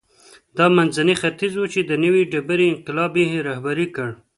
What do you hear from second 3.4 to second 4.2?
رهبري کړ.